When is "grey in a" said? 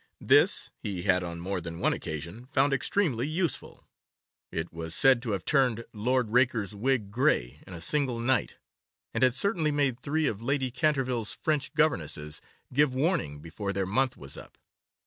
7.11-7.81